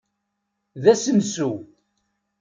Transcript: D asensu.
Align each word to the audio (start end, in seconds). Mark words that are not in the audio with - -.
D 0.81 0.85
asensu. 0.93 1.51